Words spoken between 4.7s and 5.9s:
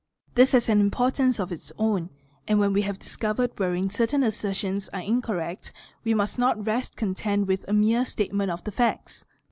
are incorrect,